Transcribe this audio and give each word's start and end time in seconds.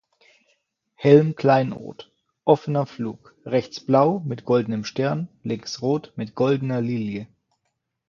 Helmkleinod: 0.95 2.09
Offener 2.43 2.87
Flug, 2.87 3.35
rechts 3.45 3.81
blau 3.81 4.17
mit 4.25 4.45
goldenem 4.45 4.83
Stern, 4.83 5.27
links 5.43 5.83
rot 5.83 6.11
mit 6.15 6.33
goldener 6.33 6.81
Lilie. 6.81 7.27